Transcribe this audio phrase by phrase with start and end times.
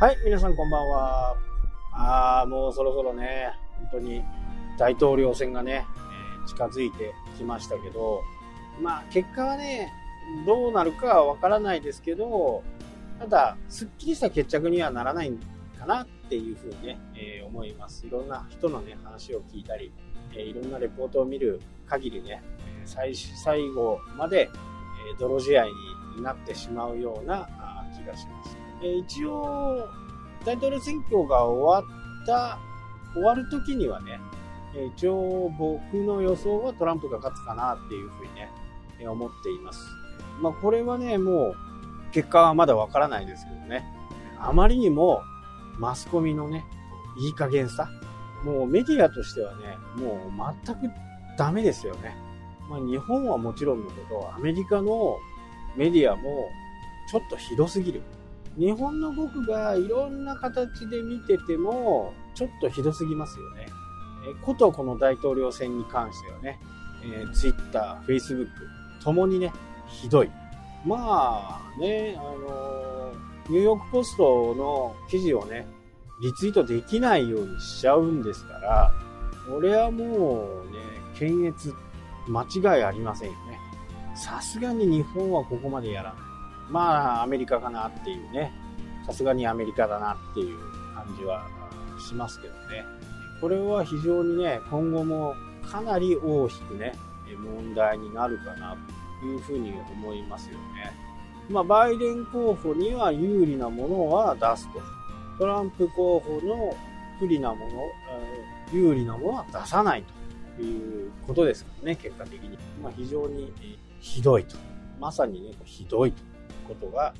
[0.00, 1.36] はい、皆さんこんばんは。
[1.92, 4.22] あー、もうそろそろね、本当に
[4.78, 5.84] 大統領選がね、
[6.44, 8.22] え近づいてきましたけど、
[8.80, 9.92] まあ結果はね、
[10.46, 12.62] どうなるかはわからないですけど、
[13.18, 15.32] ただ、すっきりした決着にはならない
[15.76, 18.06] かなっていうふうにね、えー思います。
[18.06, 19.92] いろんな人のね、話を聞いたり、
[20.32, 22.40] えーいろんなレポートを見る限りね、
[22.80, 24.48] えー最最後まで、
[25.12, 25.64] え泥試合
[26.16, 27.48] になってしまうような
[27.96, 28.67] 気がします。
[28.82, 29.88] え一応、
[30.44, 31.92] 大統領選挙が終わ
[32.22, 32.58] った、
[33.14, 34.20] 終わる時にはね、
[34.76, 38.50] え一応僕の予想はトランプが勝つかなっていうふうにね、
[39.00, 39.80] え思っています。
[40.40, 41.56] まあこれはね、もう
[42.12, 43.84] 結果はまだわからないですけどね、
[44.38, 45.22] あまりにも
[45.78, 46.64] マスコミのね、
[47.18, 47.88] いい加減さ、
[48.44, 50.80] もうメディアとしてはね、もう全く
[51.36, 52.16] ダメですよね。
[52.68, 55.16] まあ日本はもちろんのこと、アメリカの
[55.76, 56.48] メディアも
[57.10, 58.02] ちょっとひどすぎる。
[58.58, 63.68] 日本の僕がいろんな形で見てても、ちょっとひどすぎますよね。
[64.28, 66.58] えことこの大統領選に関してはね、
[67.04, 68.48] えー、Twitter、Facebook、
[69.02, 69.52] ともにね、
[69.86, 70.30] ひどい。
[70.84, 73.12] まあね、あの
[73.48, 75.66] ニューヨークポストの記事をね、
[76.20, 78.92] リツイートできないようにしちゃうんですから、
[79.54, 80.78] 俺はもうね、
[81.16, 81.72] 検閲、
[82.26, 83.58] 間違いありませんよね。
[84.16, 86.27] さすがに日本はここまでやらない。
[86.70, 88.52] まあ、アメリカかなっていうね。
[89.06, 90.58] さすがにアメリカだなっていう
[90.94, 91.46] 感じは
[92.06, 92.84] しますけどね。
[93.40, 96.92] これは非常にね、今後もかなり大きくね、
[97.36, 98.76] 問題になるかな
[99.20, 100.92] というふうに思いますよね。
[101.48, 104.80] まあ、バイデン候補には有利なものは出すと。
[105.38, 106.76] トランプ候補の
[107.18, 107.70] 不利なもの、
[108.72, 110.04] 有利なものは出さない
[110.56, 112.58] ということですからね、結果的に。
[112.82, 113.52] まあ、非常に
[114.00, 114.56] ひどいと。
[115.00, 116.22] まさにね、ひどいと
[116.68, 117.14] ことが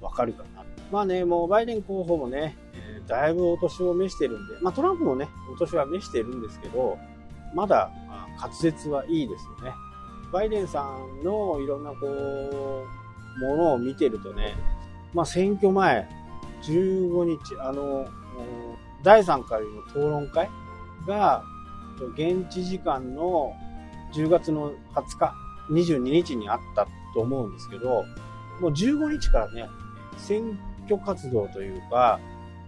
[0.00, 0.64] わかるかな。
[0.90, 6.96] まあね、もうバイデン候補もね、えーだいぶお年を召してるんで、まあトランプもね、お年は召してるんですけど、
[7.54, 9.72] まだまあ滑舌はいいですよね。
[10.32, 10.84] バイデンさ
[11.20, 14.54] んのいろんなこう、ものを見てるとね、
[15.12, 16.08] まあ選挙前、
[16.62, 18.06] 15日、あの、
[19.02, 20.48] 第3回の討論会
[21.06, 21.42] が、
[22.14, 23.52] 現地時間の
[24.14, 25.34] 10月の20日、
[25.70, 28.04] 22日にあったと思うんですけど、
[28.60, 29.68] もう15日からね、
[30.16, 32.20] 選挙活動というか、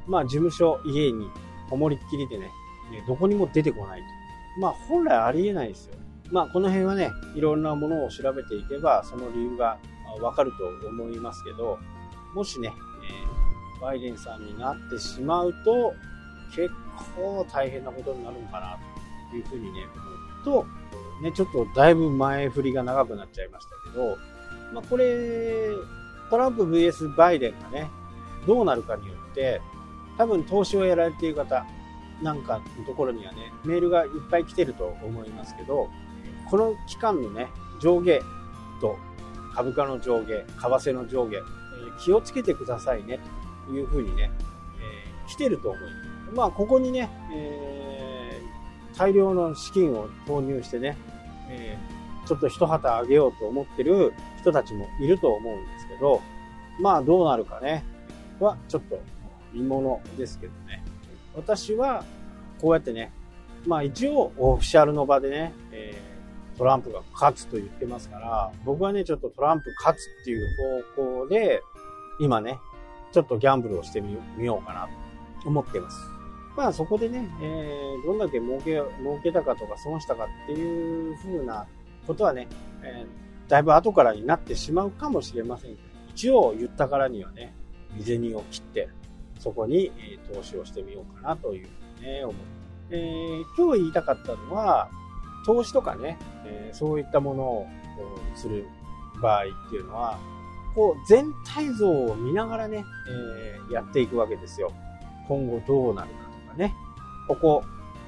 [0.06, 1.30] まあ事務所、家に
[1.68, 2.50] こもりっきりでね、
[3.06, 4.06] どこにも出てこないと。
[4.60, 5.94] まあ本来ありえないですよ。
[6.30, 9.78] まあこの辺はね、いろんなものを調べていけば、その理由が
[10.20, 11.78] わかると思いますけど、
[12.34, 12.72] もしね、
[13.04, 13.42] えー
[13.82, 15.92] バイデンさんになってしまうと、
[16.54, 16.70] 結
[17.16, 18.78] 構大変なことになるのかな
[19.30, 19.80] というふうにね、
[20.44, 20.66] 思うと、
[21.20, 24.16] ね、ちょっとだいぶ前振りが長くなっちゃいましたけど、
[24.72, 25.70] まあこれ、
[26.30, 27.90] トランプ VS バイデンがね、
[28.46, 29.60] どうなるかによって、
[30.18, 31.66] 多分投資をやられている方
[32.22, 35.88] なんかのところにはね、メールがいっぱい来てると思いますけど、
[36.50, 37.48] この期間のね、
[37.80, 38.20] 上下
[38.80, 38.96] と
[39.54, 41.40] 株価の上下、為替の上下、え
[42.00, 43.20] 気をつけてくださいね、
[43.66, 44.30] というふうにね、
[44.80, 46.34] えー来てると思います。
[46.34, 50.96] まあ、ここにね、えー大量の資金を投入してね、
[51.48, 54.12] えーちょっと一旗あげようと思ってる
[54.42, 56.20] 人たちもいると思うんですけど、
[56.80, 57.84] まあどうなるかね、
[58.38, 59.00] はちょっと
[59.52, 60.84] 見ものですけどね。
[61.34, 62.04] 私は
[62.60, 63.12] こうやってね、
[63.66, 66.12] まあ一応オフィシャルの場でね、えー
[66.58, 70.46] トランプが勝つと言ってますから、僕はね、ちょっとトランプ勝つっていう
[70.96, 71.62] 方向で、
[72.20, 72.58] 今ね、
[73.10, 74.12] ちょっとギャンブルをしてみ
[74.44, 74.86] ようかな
[75.42, 75.96] と思っています。
[76.54, 81.66] まあそこでね、えーどんだけ儲け、儲けたかとか損したかっていう風な
[82.06, 82.46] ことはね、
[82.82, 85.76] えーだいぶ後からになってしまうかもしれません、
[86.08, 87.54] 一応言ったからにはね、
[87.94, 88.88] 身銭を切って、
[89.38, 92.40] そこに、え投資をしてみようかなというふうにね、思って。
[92.92, 94.88] えー今日言いたかったのは、
[95.44, 96.16] 投資とかね、
[96.46, 97.66] えーそういったものを
[98.34, 98.64] する
[99.20, 100.18] 場合っていうのは、
[100.74, 104.72] こう全体像を見ながらね、えーやっていくわけですよ。
[105.28, 106.14] 今後どうなるか
[106.46, 106.74] とかね。
[107.28, 107.62] ここ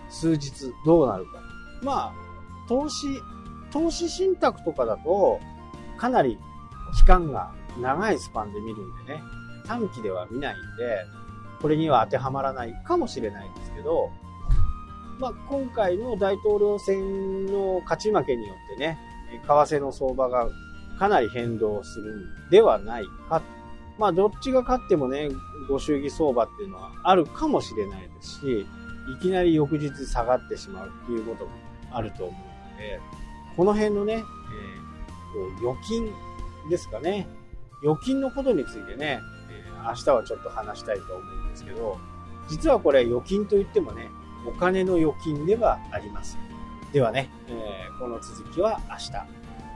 [0.09, 1.33] 数日どうなるか。
[1.83, 2.13] まあ、
[2.67, 3.21] 投資、
[3.75, 5.41] 投資信託とかだと、
[5.99, 6.39] かなり
[6.97, 9.23] 期間が長いスパンで見るんでね、
[9.67, 11.05] 短期では見ないんで、
[11.61, 14.11] これには当てはまらないかもしれないんですけど、
[15.19, 18.97] まあ、今回の大統領選の勝ち負けによってね、
[19.45, 20.49] 為替の相場が
[20.97, 22.15] かなり変動する
[22.47, 23.43] んではないか。
[23.99, 25.31] まあ、どっちが勝ってもね、
[25.69, 28.67] ご祝儀相場っていうのはあるかもしれないですし、
[29.19, 31.51] いきなり翌日下がってしまうっていうことも
[31.91, 33.01] あると思うので、
[33.57, 34.25] この辺のね、えー
[35.59, 36.13] 預金
[36.71, 37.27] ですかね。
[37.83, 39.21] 預金のことについてね、
[39.51, 41.99] えー明日はちょっと話したいと思うんですけど、
[42.49, 44.09] 実はこれ預金といってもね、
[44.47, 46.41] お金の預金ではありません。
[46.93, 49.13] ではね、えー、この続きは明日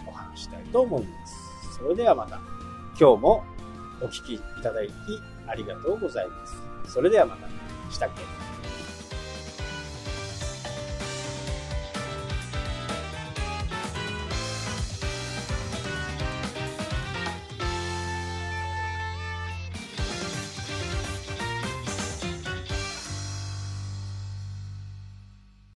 [0.06, 1.34] お話したいと思います。
[1.78, 2.40] それではまた、
[2.98, 3.44] 今日も
[4.00, 4.90] お聴きいただき
[5.46, 6.54] ありがとうございます。
[6.92, 7.48] それではまた、
[7.90, 8.67] したっけ